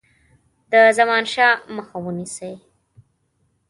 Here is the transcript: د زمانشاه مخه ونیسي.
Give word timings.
د 0.71 0.73
زمانشاه 0.97 1.53
مخه 1.75 1.97
ونیسي. 2.05 2.53